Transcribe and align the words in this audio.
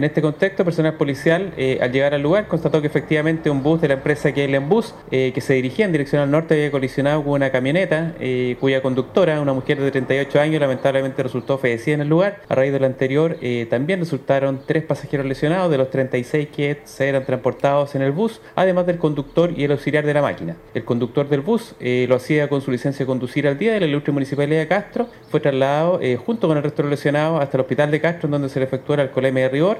En 0.00 0.04
este 0.04 0.22
contexto, 0.22 0.64
personal 0.64 0.94
policial, 0.94 1.52
eh, 1.58 1.78
al 1.82 1.92
llegar 1.92 2.14
al 2.14 2.22
lugar, 2.22 2.48
constató 2.48 2.80
que 2.80 2.86
efectivamente 2.86 3.50
un 3.50 3.62
bus 3.62 3.82
de 3.82 3.88
la 3.88 3.92
empresa 3.92 4.32
Keilen 4.32 4.66
Bus, 4.66 4.94
eh, 5.10 5.30
que 5.34 5.42
se 5.42 5.52
dirigía 5.52 5.84
en 5.84 5.92
dirección 5.92 6.22
al 6.22 6.30
norte, 6.30 6.54
había 6.54 6.70
colisionado 6.70 7.22
con 7.22 7.34
una 7.34 7.50
camioneta 7.50 8.14
eh, 8.18 8.56
cuya 8.60 8.80
conductora, 8.80 9.38
una 9.42 9.52
mujer 9.52 9.78
de 9.78 9.90
38 9.90 10.40
años, 10.40 10.58
lamentablemente 10.58 11.22
resultó 11.22 11.58
fallecida 11.58 11.96
en 11.96 12.00
el 12.00 12.08
lugar. 12.08 12.40
A 12.48 12.54
raíz 12.54 12.72
de 12.72 12.80
lo 12.80 12.86
anterior, 12.86 13.36
eh, 13.42 13.66
también 13.68 14.00
resultaron 14.00 14.62
tres 14.64 14.84
pasajeros 14.84 15.26
lesionados 15.26 15.70
de 15.70 15.76
los 15.76 15.90
36 15.90 16.48
que 16.48 16.80
se 16.84 17.06
eran 17.06 17.26
transportados 17.26 17.94
en 17.94 18.00
el 18.00 18.12
bus, 18.12 18.40
además 18.54 18.86
del 18.86 18.96
conductor 18.96 19.52
y 19.54 19.64
el 19.64 19.72
auxiliar 19.72 20.06
de 20.06 20.14
la 20.14 20.22
máquina. 20.22 20.56
El 20.72 20.86
conductor 20.86 21.28
del 21.28 21.42
bus 21.42 21.74
eh, 21.78 22.06
lo 22.08 22.16
hacía 22.16 22.48
con 22.48 22.62
su 22.62 22.70
licencia 22.70 23.04
de 23.04 23.06
conducir 23.06 23.46
al 23.46 23.58
día 23.58 23.74
de 23.74 23.80
la 23.80 23.86
ilustre 23.86 24.14
municipalidad 24.14 24.60
de 24.60 24.66
Castro, 24.66 25.08
fue 25.28 25.40
trasladado 25.40 25.98
eh, 26.00 26.16
junto 26.16 26.48
con 26.48 26.56
el 26.56 26.62
resto 26.62 26.78
de 26.78 26.88
los 26.88 26.98
lesionados 26.98 27.42
hasta 27.42 27.58
el 27.58 27.60
hospital 27.60 27.90
de 27.90 28.00
Castro, 28.00 28.28
en 28.28 28.30
donde 28.30 28.48
se 28.48 28.60
le 28.60 28.64
efectuó 28.64 28.94
el 28.94 29.02
alcoholemia 29.02 29.42
de 29.42 29.48
rigor 29.50 29.78